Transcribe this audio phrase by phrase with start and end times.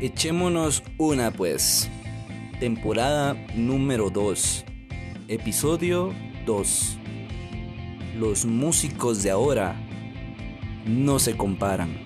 [0.00, 1.88] Echémonos una pues.
[2.58, 4.64] Temporada número 2.
[5.28, 6.12] Episodio
[6.46, 6.98] 2.
[8.18, 9.76] Los músicos de ahora
[10.84, 11.96] no se comparan.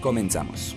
[0.00, 0.76] Comenzamos.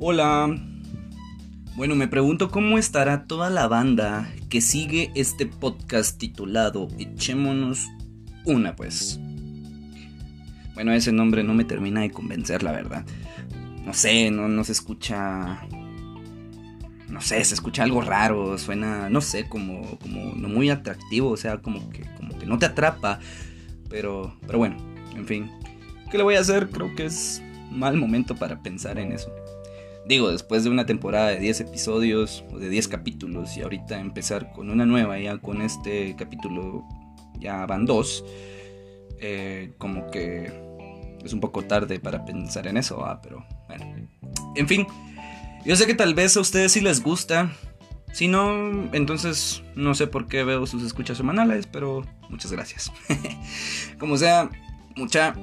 [0.00, 0.69] Hola.
[1.76, 7.88] Bueno, me pregunto cómo estará toda la banda que sigue este podcast titulado Echémonos
[8.44, 9.20] una pues.
[10.74, 13.04] Bueno, ese nombre no me termina de convencer, la verdad.
[13.84, 15.60] No sé, no, no se escucha...
[17.08, 21.36] No sé, se escucha algo raro, suena, no sé, como, como no muy atractivo, o
[21.36, 23.18] sea, como que, como que no te atrapa.
[23.88, 24.76] Pero, pero bueno,
[25.14, 25.50] en fin.
[26.10, 26.68] ¿Qué le voy a hacer?
[26.70, 29.30] Creo que es mal momento para pensar en eso.
[30.10, 34.52] Digo, después de una temporada de 10 episodios o de 10 capítulos y ahorita empezar
[34.52, 36.84] con una nueva, ya con este capítulo
[37.38, 38.24] ya van dos,
[39.20, 40.50] eh, como que
[41.24, 44.08] es un poco tarde para pensar en eso, ah, pero bueno.
[44.56, 44.84] En fin,
[45.64, 47.52] yo sé que tal vez a ustedes sí les gusta.
[48.12, 52.90] Si no, entonces no sé por qué veo sus escuchas semanales, pero muchas gracias.
[54.00, 54.50] Como sea,
[54.96, 55.36] mucha,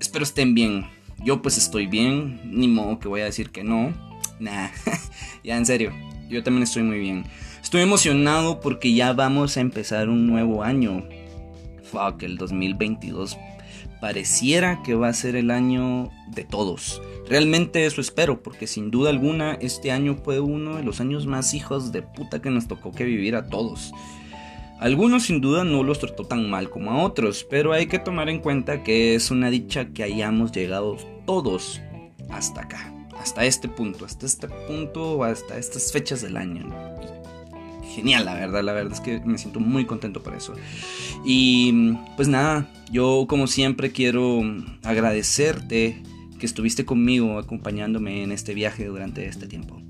[0.00, 0.86] espero estén bien.
[1.24, 3.92] Yo pues estoy bien, ni modo que voy a decir que no.
[4.40, 4.68] Nah,
[5.44, 5.92] ya en serio,
[6.28, 7.24] yo también estoy muy bien.
[7.62, 11.04] Estoy emocionado porque ya vamos a empezar un nuevo año.
[11.84, 13.38] Fuck, el 2022
[14.02, 17.00] pareciera que va a ser el año de todos.
[17.28, 21.54] Realmente eso espero, porque sin duda alguna este año fue uno de los años más
[21.54, 23.92] hijos de puta que nos tocó que vivir a todos.
[24.80, 28.28] Algunos sin duda no los trató tan mal como a otros, pero hay que tomar
[28.28, 31.80] en cuenta que es una dicha que hayamos llegado todos
[32.30, 36.68] hasta acá, hasta este punto, hasta este punto, hasta estas fechas del año.
[37.94, 40.54] Genial, la verdad, la verdad es que me siento muy contento por eso.
[41.24, 44.40] Y pues nada, yo como siempre quiero
[44.82, 46.02] agradecerte
[46.38, 49.82] que estuviste conmigo acompañándome en este viaje durante este tiempo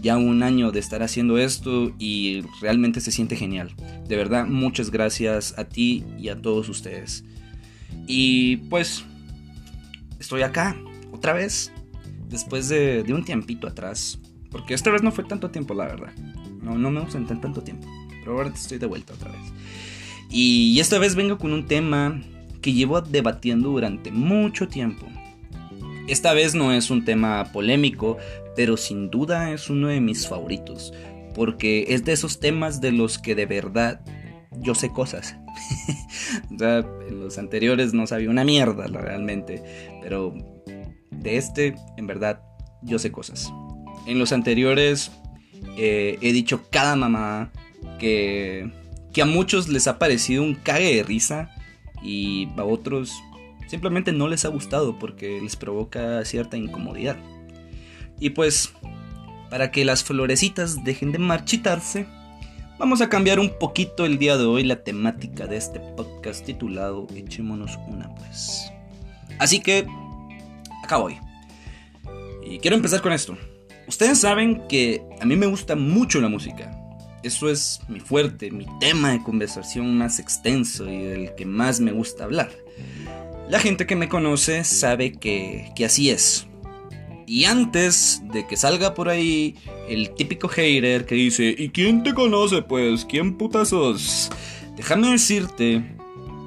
[0.00, 3.70] ya un año de estar haciendo esto y realmente se siente genial.
[4.08, 7.24] De verdad, muchas gracias a ti y a todos ustedes.
[8.06, 9.04] Y pues,
[10.30, 10.76] estoy acá,
[11.10, 11.72] otra vez,
[12.28, 14.20] después de, un tiempito atrás.
[14.52, 16.12] Porque esta vez no fue tanto tiempo, la verdad.
[16.62, 17.88] No, no me ausenté tanto tiempo.
[18.20, 19.40] Pero ahora estoy de vuelta otra vez.
[20.30, 22.22] Y esta vez vengo con un tema
[22.62, 25.04] que llevo debatiendo durante mucho tiempo.
[26.06, 28.16] Esta vez no es un tema polémico,
[28.54, 30.92] pero sin duda es uno de mis favoritos,
[31.34, 34.00] porque es de esos temas de los que de verdad
[34.60, 35.34] yo sé cosas.
[36.50, 39.62] en los anteriores no sabía una mierda realmente,
[40.02, 40.34] pero
[41.10, 42.42] de este en verdad
[42.82, 43.52] yo sé cosas.
[44.06, 45.12] En los anteriores
[45.76, 47.52] eh, he dicho cada mamá
[47.98, 48.70] que,
[49.12, 51.50] que a muchos les ha parecido un cague de risa
[52.02, 53.12] y a otros
[53.70, 57.16] simplemente no les ha gustado porque les provoca cierta incomodidad.
[58.18, 58.72] Y pues,
[59.48, 62.06] para que las florecitas dejen de marchitarse,
[62.80, 67.06] vamos a cambiar un poquito el día de hoy la temática de este podcast titulado
[67.14, 68.72] Echémonos una pues.
[69.38, 69.86] Así que,
[70.82, 71.18] acá voy.
[72.42, 73.36] Y quiero empezar con esto.
[73.86, 76.74] Ustedes saben que a mí me gusta mucho la música.
[77.22, 81.92] Eso es mi fuerte, mi tema de conversación más extenso y del que más me
[81.92, 82.50] gusta hablar.
[83.50, 86.46] La gente que me conoce sabe que, que así es.
[87.26, 89.54] Y antes de que salga por ahí
[89.90, 93.04] el típico hater que dice, ¿y quién te conoce pues?
[93.04, 94.30] ¿Quién puta sos?
[94.76, 95.84] Déjame decirte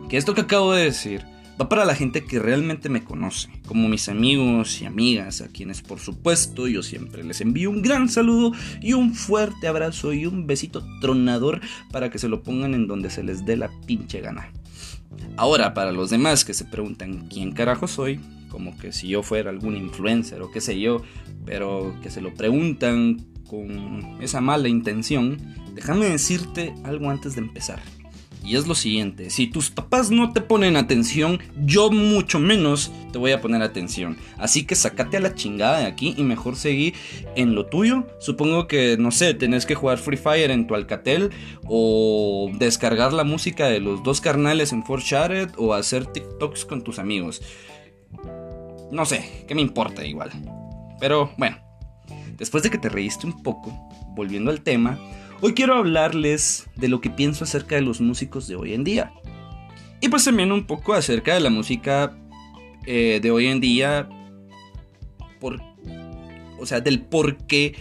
[0.07, 1.25] que esto que acabo de decir
[1.61, 5.81] va para la gente que realmente me conoce, como mis amigos y amigas, a quienes
[5.81, 10.47] por supuesto yo siempre les envío un gran saludo y un fuerte abrazo y un
[10.47, 11.59] besito tronador
[11.91, 14.53] para que se lo pongan en donde se les dé la pinche gana.
[15.35, 19.49] Ahora, para los demás que se preguntan quién carajo soy, como que si yo fuera
[19.49, 21.01] algún influencer o qué sé yo,
[21.45, 25.37] pero que se lo preguntan con esa mala intención,
[25.73, 27.81] déjame decirte algo antes de empezar.
[28.45, 33.17] Y es lo siguiente, si tus papás no te ponen atención, yo mucho menos te
[33.17, 34.17] voy a poner atención.
[34.37, 36.93] Así que sacate a la chingada de aquí y mejor seguí
[37.37, 38.05] en lo tuyo.
[38.19, 41.29] Supongo que, no sé, tenés que jugar Free Fire en tu Alcatel
[41.67, 46.99] o descargar la música de los dos carnales en Shared o hacer TikToks con tus
[46.99, 47.41] amigos.
[48.91, 50.31] No sé, ¿qué me importa igual?
[50.99, 51.57] Pero bueno,
[52.37, 53.71] después de que te reíste un poco,
[54.15, 54.99] volviendo al tema,
[55.41, 59.13] hoy quiero hablarles de lo que pienso acerca de los músicos de hoy en día.
[60.01, 62.17] Y pues también un poco acerca de la música
[62.85, 64.09] eh, de hoy en día,
[65.39, 65.61] por,
[66.59, 67.75] o sea, del por qué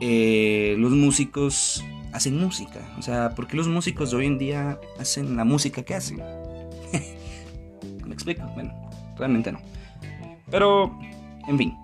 [0.00, 2.80] eh, los músicos hacen música.
[2.98, 6.18] O sea, ¿por qué los músicos de hoy en día hacen la música que hacen?
[8.04, 8.42] ¿Me explico?
[8.54, 8.72] Bueno,
[9.16, 9.60] realmente no.
[10.50, 10.98] Pero,
[11.48, 11.74] en fin.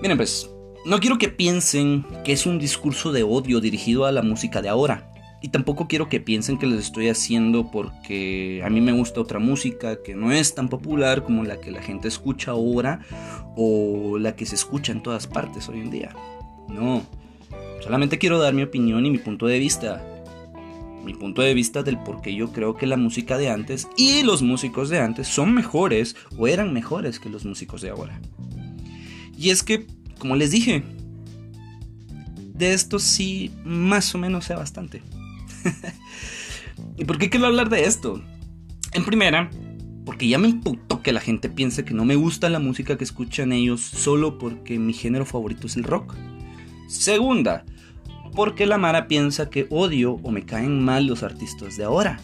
[0.00, 0.50] Miren pues,
[0.86, 4.68] no quiero que piensen que es un discurso de odio dirigido a la música de
[4.68, 5.10] ahora.
[5.42, 9.40] Y tampoco quiero que piensen que lo estoy haciendo porque a mí me gusta otra
[9.40, 13.00] música que no es tan popular como la que la gente escucha ahora
[13.56, 16.14] o la que se escucha en todas partes hoy en día.
[16.68, 17.02] No,
[17.82, 20.04] solamente quiero dar mi opinión y mi punto de vista.
[21.04, 24.22] Mi punto de vista del por qué yo creo que la música de antes y
[24.22, 28.20] los músicos de antes son mejores o eran mejores que los músicos de ahora.
[29.36, 29.86] Y es que,
[30.18, 30.82] como les dije,
[32.54, 35.02] de esto sí más o menos sé bastante.
[36.96, 38.22] ¿Y por qué quiero hablar de esto?
[38.92, 39.50] En primera,
[40.04, 43.04] porque ya me imputó que la gente piense que no me gusta la música que
[43.04, 46.14] escuchan ellos solo porque mi género favorito es el rock.
[46.88, 47.64] Segunda,
[48.34, 52.20] porque la Mara piensa que odio o me caen mal los artistas de ahora.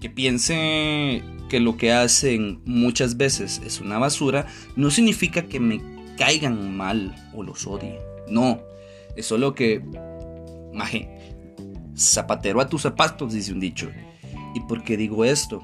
[0.00, 4.46] Que piense que lo que hacen muchas veces es una basura
[4.76, 7.98] no significa que me caigan mal o los odie.
[8.28, 8.60] No,
[9.16, 9.82] es solo que,
[10.72, 11.08] maje,
[11.96, 13.90] zapatero a tus zapatos, dice un dicho.
[14.54, 15.62] ¿Y por qué digo esto?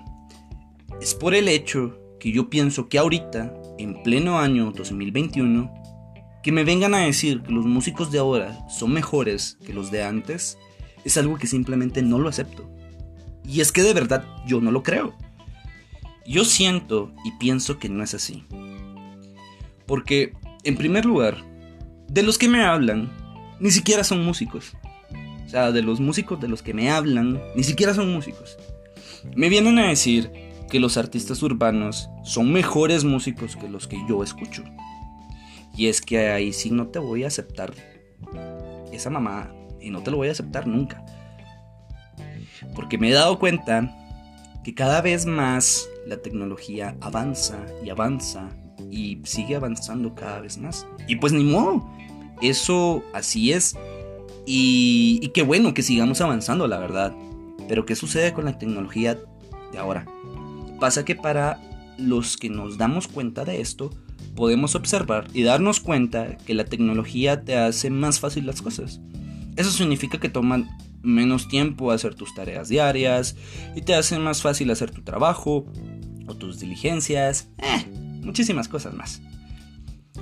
[1.00, 5.72] Es por el hecho que yo pienso que ahorita, en pleno año 2021,
[6.42, 10.02] que me vengan a decir que los músicos de ahora son mejores que los de
[10.02, 10.58] antes,
[11.04, 12.68] es algo que simplemente no lo acepto.
[13.44, 15.14] Y es que de verdad yo no lo creo.
[16.26, 18.44] Yo siento y pienso que no es así.
[19.90, 21.38] Porque, en primer lugar,
[22.06, 23.10] de los que me hablan,
[23.58, 24.76] ni siquiera son músicos.
[25.44, 28.56] O sea, de los músicos de los que me hablan, ni siquiera son músicos.
[29.34, 30.30] Me vienen a decir
[30.70, 34.62] que los artistas urbanos son mejores músicos que los que yo escucho.
[35.76, 37.74] Y es que ahí sí no te voy a aceptar
[38.92, 41.04] esa mamá y no te lo voy a aceptar nunca.
[42.76, 43.92] Porque me he dado cuenta
[44.62, 48.50] que cada vez más la tecnología avanza y avanza
[48.90, 50.86] y sigue avanzando cada vez más.
[51.08, 51.88] Y pues ni modo,
[52.42, 53.76] eso así es.
[54.46, 57.14] Y, y qué bueno que sigamos avanzando, la verdad.
[57.68, 59.18] Pero ¿qué sucede con la tecnología
[59.72, 60.06] de ahora?
[60.80, 61.60] Pasa que para
[61.98, 63.90] los que nos damos cuenta de esto,
[64.34, 69.00] podemos observar y darnos cuenta que la tecnología te hace más fácil las cosas.
[69.56, 70.68] Eso significa que toman
[71.02, 73.36] menos tiempo hacer tus tareas diarias
[73.74, 75.66] y te hace más fácil hacer tu trabajo
[76.26, 77.86] o tus diligencias, eh,
[78.22, 79.22] muchísimas cosas más.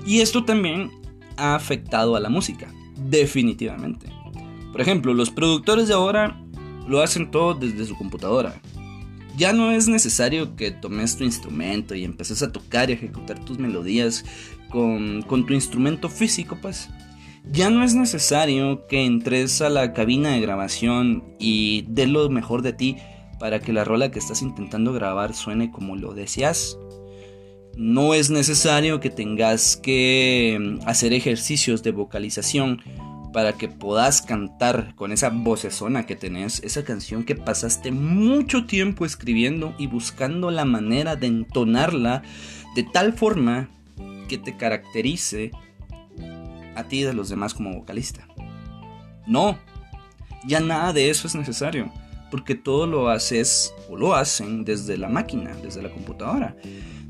[0.06, 0.90] Y esto también
[1.36, 4.12] ha afectado a la música, definitivamente.
[4.72, 6.40] Por ejemplo, los productores de ahora
[6.86, 8.60] lo hacen todo desde su computadora.
[9.36, 13.58] Ya no es necesario que tomes tu instrumento y empeces a tocar y ejecutar tus
[13.58, 14.24] melodías
[14.68, 16.88] con, con tu instrumento físico, pues
[17.50, 22.62] ya no es necesario que entres a la cabina de grabación y dé lo mejor
[22.62, 22.96] de ti
[23.38, 26.78] para que la rola que estás intentando grabar suene como lo deseas.
[27.78, 32.82] No es necesario que tengas que mm, hacer ejercicios de vocalización
[33.32, 39.06] para que puedas cantar con esa vocesona que tenés, esa canción que pasaste mucho tiempo
[39.06, 42.24] escribiendo y buscando la manera de entonarla
[42.74, 43.68] de tal forma
[44.28, 45.52] que te caracterice
[46.74, 48.26] a ti y de los demás como vocalista.
[49.28, 49.56] No,
[50.48, 51.92] ya nada de eso es necesario,
[52.32, 56.56] porque todo lo haces o lo hacen desde la máquina, desde la computadora.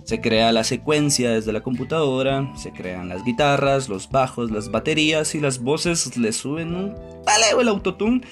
[0.09, 5.35] Se crea la secuencia desde la computadora, se crean las guitarras, los bajos, las baterías
[5.35, 6.95] y las voces le suben un
[7.27, 8.23] taleo el autotune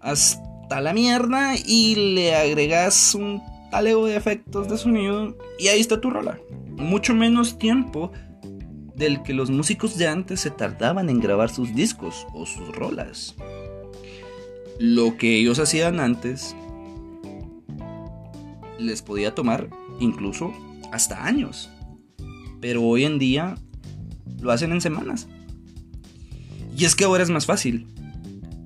[0.00, 6.00] hasta la mierda y le agregas un taleo de efectos de sonido y ahí está
[6.00, 6.40] tu rola.
[6.78, 8.12] Mucho menos tiempo
[8.94, 13.34] del que los músicos de antes se tardaban en grabar sus discos o sus rolas.
[14.78, 16.56] Lo que ellos hacían antes
[18.78, 19.68] les podía tomar
[20.00, 20.54] incluso
[20.92, 21.70] hasta años.
[22.60, 23.56] Pero hoy en día
[24.40, 25.28] lo hacen en semanas.
[26.76, 27.86] Y es que ahora es más fácil.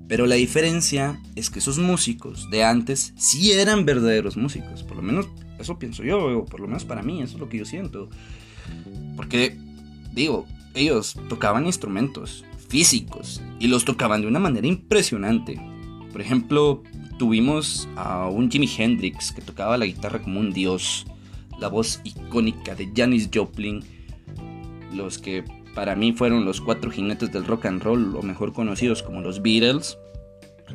[0.07, 4.83] Pero la diferencia es que esos músicos de antes sí eran verdaderos músicos.
[4.83, 5.27] Por lo menos
[5.59, 8.09] eso pienso yo, o por lo menos para mí, eso es lo que yo siento.
[9.15, 9.57] Porque
[10.13, 15.59] Digo, ellos tocaban instrumentos físicos y los tocaban de una manera impresionante.
[16.11, 16.83] Por ejemplo,
[17.17, 21.05] tuvimos a un Jimi Hendrix que tocaba la guitarra como un dios,
[21.61, 23.81] la voz icónica de Janis Joplin,
[24.93, 29.03] los que para mí fueron los cuatro jinetes del rock and roll, o mejor conocidos
[29.03, 29.97] como los Beatles.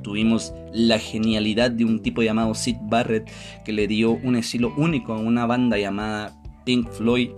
[0.03, 3.31] Tuvimos la genialidad de un tipo llamado Sid Barrett
[3.65, 7.31] que le dio un estilo único a una banda llamada Pink Floyd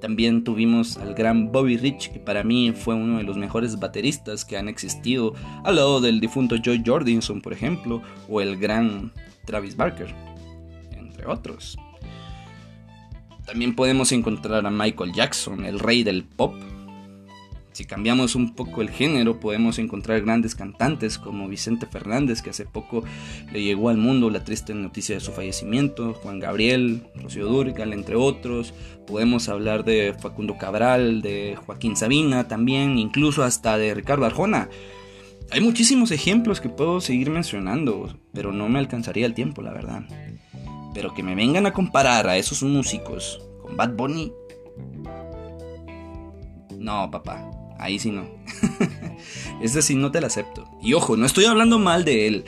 [0.00, 4.44] También tuvimos al gran Bobby Rich, que para mí fue uno de los mejores bateristas
[4.44, 9.12] que han existido, al lado del difunto Joy Jordinson, por ejemplo, o el gran
[9.46, 10.12] Travis Barker,
[10.92, 11.78] entre otros.
[13.46, 16.54] También podemos encontrar a Michael Jackson, el rey del pop,
[17.74, 22.66] si cambiamos un poco el género, podemos encontrar grandes cantantes como Vicente Fernández, que hace
[22.66, 23.02] poco
[23.52, 28.14] le llegó al mundo la triste noticia de su fallecimiento, Juan Gabriel, Rocío Durcal, entre
[28.14, 28.72] otros.
[29.08, 34.68] Podemos hablar de Facundo Cabral, de Joaquín Sabina también, incluso hasta de Ricardo Arjona.
[35.50, 40.04] Hay muchísimos ejemplos que puedo seguir mencionando, pero no me alcanzaría el tiempo, la verdad.
[40.94, 44.32] Pero que me vengan a comparar a esos músicos con Bad Bunny.
[46.78, 48.24] No, papá, ahí sí no.
[49.60, 50.68] es decir, no te la acepto.
[50.80, 52.44] Y ojo, no estoy hablando mal de él.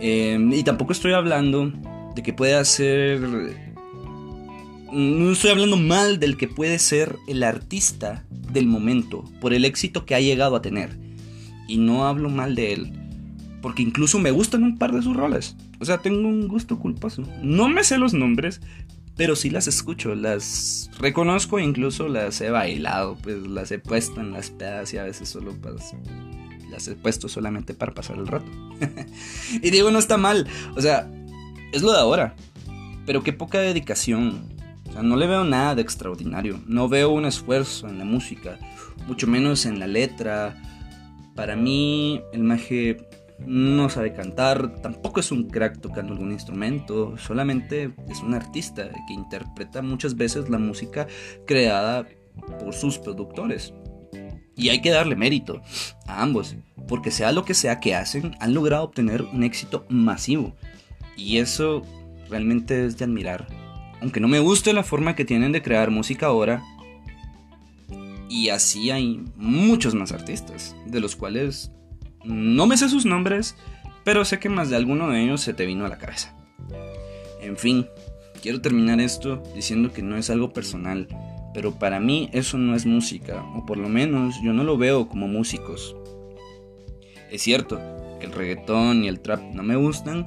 [0.00, 1.72] Em, y tampoco estoy hablando
[2.14, 3.20] de que pueda ser...
[4.90, 10.04] No estoy hablando mal del que puede ser el artista del momento por el éxito
[10.04, 10.98] que ha llegado a tener.
[11.66, 12.92] Y no hablo mal de él.
[13.62, 15.56] Porque incluso me gustan un par de sus roles.
[15.82, 17.24] O sea, tengo un gusto culposo.
[17.42, 18.60] No me sé los nombres,
[19.16, 24.20] pero sí las escucho, las reconozco e incluso las he bailado, pues las he puesto
[24.20, 25.92] en las pedas y a veces solo pues,
[26.70, 28.46] las he puesto solamente para pasar el rato.
[29.60, 30.46] y digo, no está mal,
[30.76, 31.10] o sea,
[31.72, 32.36] es lo de ahora,
[33.04, 34.52] pero qué poca dedicación.
[34.88, 38.56] O sea, no le veo nada de extraordinario, no veo un esfuerzo en la música,
[39.08, 40.62] mucho menos en la letra.
[41.34, 42.98] Para mí, el maje
[43.38, 49.14] no sabe cantar, tampoco es un crack tocando algún instrumento, solamente es un artista que
[49.14, 51.06] interpreta muchas veces la música
[51.46, 52.06] creada
[52.60, 53.74] por sus productores.
[54.56, 55.62] Y hay que darle mérito
[56.06, 60.54] a ambos, porque sea lo que sea que hacen, han logrado obtener un éxito masivo.
[61.16, 61.82] Y eso
[62.28, 63.46] realmente es de admirar.
[64.00, 66.62] Aunque no me guste la forma que tienen de crear música ahora,
[68.28, 71.70] y así hay muchos más artistas, de los cuales
[72.24, 73.56] no me sé sus nombres,
[74.04, 76.36] pero sé que más de alguno de ellos se te vino a la cabeza.
[77.40, 77.86] En fin,
[78.40, 81.08] quiero terminar esto diciendo que no es algo personal,
[81.54, 85.08] pero para mí eso no es música, o por lo menos yo no lo veo
[85.08, 85.96] como músicos.
[87.30, 87.80] Es cierto
[88.20, 90.26] que el reggaetón y el trap no me gustan,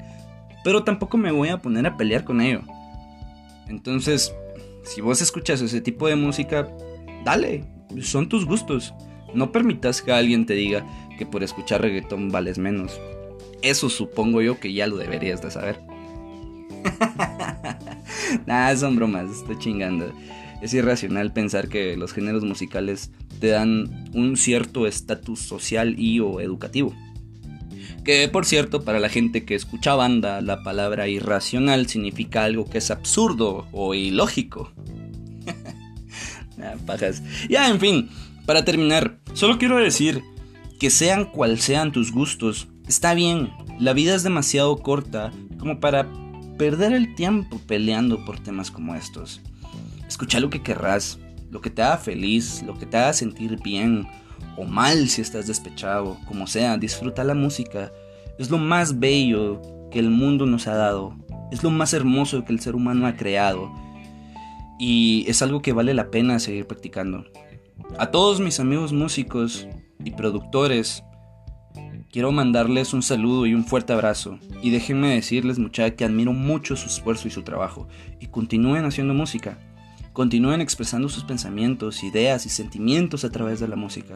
[0.64, 2.62] pero tampoco me voy a poner a pelear con ello.
[3.68, 4.34] Entonces,
[4.84, 6.68] si vos escuchas ese tipo de música,
[7.24, 7.66] dale,
[8.02, 8.94] son tus gustos.
[9.34, 10.86] No permitas que alguien te diga
[11.16, 13.00] que por escuchar reggaetón vales menos.
[13.62, 15.80] Eso supongo yo que ya lo deberías de saber.
[18.46, 20.14] nah, son bromas, estoy chingando.
[20.62, 26.40] Es irracional pensar que los géneros musicales te dan un cierto estatus social y o
[26.42, 26.94] educativo.
[28.04, 32.78] Que por cierto, para la gente que escucha banda, la palabra irracional significa algo que
[32.78, 34.72] es absurdo o ilógico.
[36.58, 37.24] nah, pajas.
[37.50, 38.10] Ya, en fin,
[38.46, 40.24] para terminar, solo quiero decir
[40.80, 46.08] que sean cual sean tus gustos, está bien, la vida es demasiado corta como para
[46.58, 49.42] perder el tiempo peleando por temas como estos.
[50.08, 54.08] Escucha lo que querrás, lo que te haga feliz, lo que te haga sentir bien
[54.58, 57.92] o mal si estás despechado, como sea, disfruta la música.
[58.38, 61.16] Es lo más bello que el mundo nos ha dado,
[61.52, 63.72] es lo más hermoso que el ser humano ha creado
[64.78, 67.26] y es algo que vale la pena seguir practicando.
[67.98, 69.68] A todos mis amigos músicos
[70.06, 71.04] y productores,
[72.12, 74.40] quiero mandarles un saludo y un fuerte abrazo.
[74.62, 77.90] Y déjenme decirles, muchachos, que admiro mucho su esfuerzo y su trabajo.
[78.22, 79.58] Y continúen haciendo música.
[80.14, 84.16] Continúen expresando sus pensamientos, ideas y sentimientos a través de la música.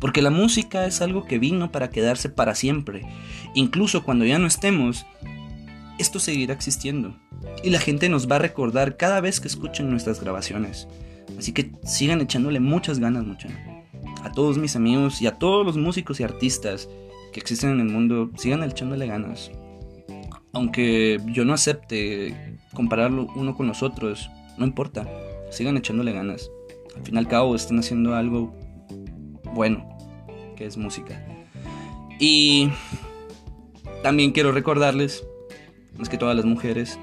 [0.00, 3.06] Porque la música es algo que vino para quedarse para siempre.
[3.54, 5.06] Incluso cuando ya no estemos,
[5.98, 7.16] esto seguirá existiendo.
[7.62, 10.88] Y la gente nos va a recordar cada vez que escuchen nuestras grabaciones.
[11.38, 13.75] Así que sigan echándole muchas ganas, muchachos.
[14.26, 16.88] A todos mis amigos y a todos los músicos y artistas
[17.32, 19.52] que existen en el mundo, sigan echándole ganas.
[20.52, 24.28] Aunque yo no acepte compararlo uno con los otros,
[24.58, 25.08] no importa.
[25.52, 26.50] Sigan echándole ganas.
[26.96, 28.52] Al fin y al cabo están haciendo algo
[29.54, 29.88] bueno,
[30.56, 31.24] que es música.
[32.18, 32.68] Y
[34.02, 35.24] también quiero recordarles,
[35.96, 36.98] más que todas las mujeres,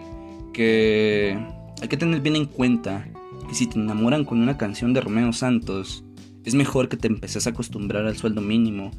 [0.51, 1.37] que
[1.81, 3.07] hay que tener bien en cuenta
[3.47, 6.03] que si te enamoran con una canción de Romeo Santos,
[6.45, 8.91] es mejor que te empeces a acostumbrar al sueldo mínimo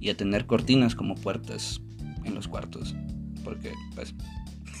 [0.00, 1.80] y a tener cortinas como puertas
[2.24, 2.94] en los cuartos.
[3.44, 4.14] Porque, pues...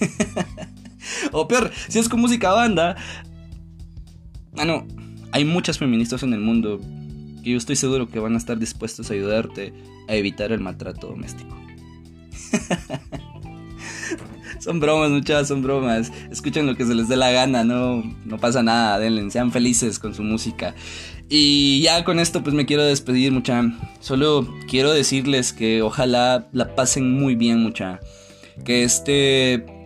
[1.32, 2.96] o peor, si es con música banda...
[4.52, 4.86] Bueno,
[5.32, 6.78] hay muchas feministas en el mundo
[7.42, 9.72] que yo estoy seguro que van a estar dispuestos a ayudarte
[10.08, 11.56] a evitar el maltrato doméstico.
[14.62, 16.12] son bromas, muchachos, son bromas.
[16.30, 19.98] Escuchen lo que se les dé la gana, no, no pasa nada, denle, sean felices
[19.98, 20.74] con su música.
[21.28, 23.64] Y ya con esto pues me quiero despedir, mucha.
[24.00, 28.00] Solo quiero decirles que ojalá la pasen muy bien, mucha.
[28.64, 29.81] Que este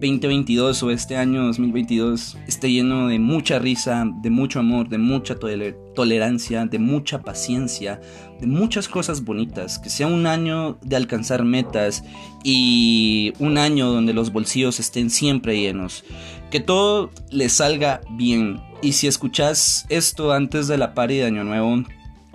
[0.00, 5.36] 2022 o este año 2022 esté lleno de mucha risa, de mucho amor, de mucha
[5.36, 8.00] tolerancia, de mucha paciencia,
[8.38, 12.04] de muchas cosas bonitas, que sea un año de alcanzar metas
[12.44, 16.04] y un año donde los bolsillos estén siempre llenos,
[16.50, 18.60] que todo le salga bien.
[18.82, 21.84] Y si escuchas esto antes de la party de Año Nuevo,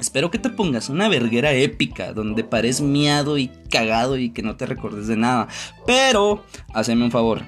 [0.01, 4.55] Espero que te pongas una verguera épica donde pares miado y cagado y que no
[4.55, 5.47] te recordes de nada.
[5.85, 6.43] Pero,
[6.73, 7.43] haceme un favor.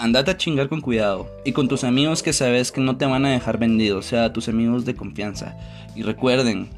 [0.00, 3.24] Andate a chingar con cuidado y con tus amigos que sabes que no te van
[3.26, 5.56] a dejar vendido, o sea, tus amigos de confianza.
[5.94, 6.68] Y recuerden,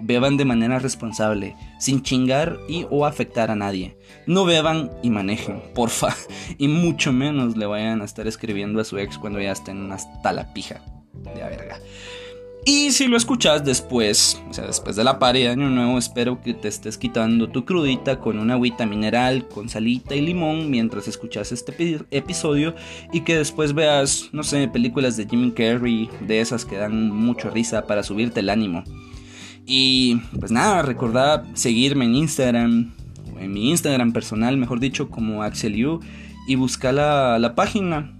[0.00, 3.98] beban de manera responsable, sin chingar y o afectar a nadie.
[4.26, 6.16] No beban y manejen, porfa.
[6.56, 10.32] Y mucho menos le vayan a estar escribiendo a su ex cuando ya estén hasta
[10.32, 10.80] la pija
[11.12, 11.78] de la verga.
[12.70, 16.42] Y si lo escuchas después, o sea, después de la pared de Año Nuevo, espero
[16.42, 21.08] que te estés quitando tu crudita con una agüita mineral, con salita y limón mientras
[21.08, 22.74] escuchas este episodio
[23.10, 27.48] y que después veas, no sé, películas de Jimmy Carrey, de esas que dan mucha
[27.48, 28.84] risa para subirte el ánimo.
[29.64, 32.92] Y pues nada, recordad seguirme en Instagram,
[33.40, 36.00] en mi Instagram personal, mejor dicho, como AxelU,
[36.46, 38.14] y buscar la, página,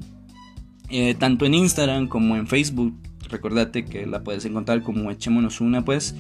[0.89, 2.95] eh, tanto en Instagram como en Facebook
[3.29, 6.15] Recordate que la puedes encontrar como Echémonos una, pues.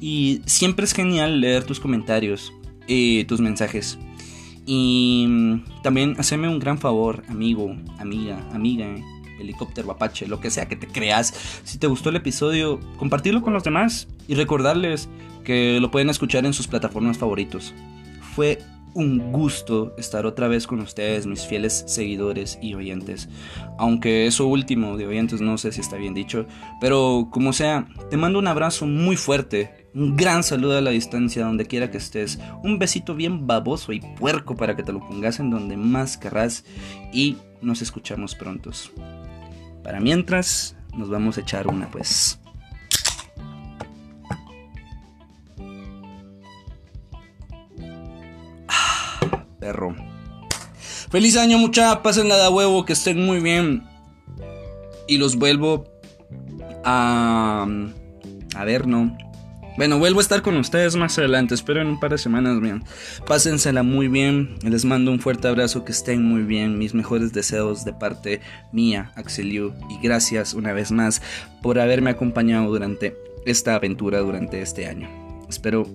[0.00, 2.52] Y siempre es genial leer tus comentarios,
[2.86, 3.98] y tus mensajes.
[4.66, 8.86] Y mm, también haceme un gran favor, amigo, amiga, amiga,
[9.38, 11.34] helicóptero, apache, lo que sea que te creas.
[11.64, 15.08] Si te gustó el episodio, compartirlo con los demás y recordarles
[15.44, 17.74] que lo pueden escuchar en sus plataformas favoritos.
[18.34, 18.58] Fue
[18.94, 23.28] un gusto estar otra vez con ustedes, mis fieles seguidores y oyentes.
[23.78, 26.46] Aunque eso último de oyentes no sé si está bien dicho,
[26.80, 31.44] pero como sea, te mando un abrazo muy fuerte, un gran saludo a la distancia
[31.44, 35.40] donde quiera que estés, un besito bien baboso y puerco para que te lo pongas
[35.40, 36.64] en donde más querrás
[37.12, 38.92] y nos escuchamos prontos.
[39.82, 42.38] Para mientras, nos vamos a echar una pues.
[51.10, 52.02] Feliz año, mucha.
[52.02, 53.84] Pásenla de huevo, que estén muy bien.
[55.06, 55.84] Y los vuelvo
[56.84, 57.66] a.
[58.56, 59.16] A ver, no.
[59.76, 61.54] Bueno, vuelvo a estar con ustedes más adelante.
[61.54, 62.84] Espero en un par de semanas, bien.
[63.26, 64.56] Pásensela muy bien.
[64.62, 65.84] Les mando un fuerte abrazo.
[65.84, 66.78] Que estén muy bien.
[66.78, 68.40] Mis mejores deseos de parte
[68.72, 69.72] mía, Axeliu.
[69.90, 71.22] Y gracias una vez más
[71.62, 75.08] por haberme acompañado durante esta aventura durante este año.
[75.48, 75.86] Espero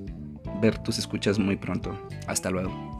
[0.61, 1.97] ver tus escuchas muy pronto.
[2.27, 2.98] Hasta luego.